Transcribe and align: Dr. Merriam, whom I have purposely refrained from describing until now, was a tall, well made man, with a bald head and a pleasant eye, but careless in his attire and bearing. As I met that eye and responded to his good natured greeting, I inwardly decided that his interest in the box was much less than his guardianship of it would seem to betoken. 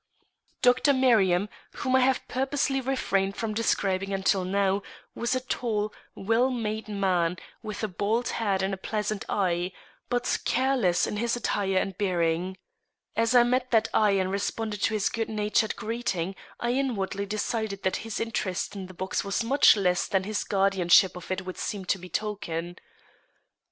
Dr. 0.63 0.93
Merriam, 0.93 1.47
whom 1.73 1.95
I 1.95 1.99
have 1.99 2.27
purposely 2.27 2.81
refrained 2.81 3.35
from 3.37 3.53
describing 3.53 4.11
until 4.13 4.43
now, 4.43 4.81
was 5.13 5.35
a 5.35 5.39
tall, 5.41 5.93
well 6.15 6.49
made 6.49 6.87
man, 6.87 7.37
with 7.61 7.83
a 7.83 7.87
bald 7.87 8.29
head 8.29 8.63
and 8.63 8.73
a 8.73 8.77
pleasant 8.77 9.23
eye, 9.29 9.71
but 10.09 10.39
careless 10.43 11.05
in 11.05 11.17
his 11.17 11.35
attire 11.35 11.77
and 11.77 11.95
bearing. 11.99 12.57
As 13.15 13.35
I 13.35 13.43
met 13.43 13.69
that 13.69 13.89
eye 13.93 14.13
and 14.17 14.31
responded 14.31 14.81
to 14.81 14.95
his 14.95 15.07
good 15.07 15.29
natured 15.29 15.75
greeting, 15.75 16.35
I 16.59 16.71
inwardly 16.71 17.27
decided 17.27 17.83
that 17.83 17.97
his 17.97 18.19
interest 18.19 18.75
in 18.75 18.87
the 18.87 18.95
box 18.95 19.23
was 19.23 19.43
much 19.43 19.77
less 19.77 20.07
than 20.07 20.23
his 20.23 20.43
guardianship 20.43 21.15
of 21.15 21.29
it 21.29 21.45
would 21.45 21.59
seem 21.59 21.85
to 21.85 21.99
betoken. 21.99 22.77